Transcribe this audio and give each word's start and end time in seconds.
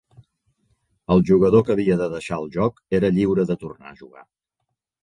El 1.15 1.21
jugador 1.31 1.65
que 1.67 1.73
havia 1.75 1.99
de 2.01 2.09
deixar 2.17 2.41
el 2.45 2.51
joc 2.59 2.83
era 3.03 3.15
lliure 3.21 3.49
de 3.53 3.61
tornar 3.67 3.95
a 3.95 3.99
jugar. 4.03 4.31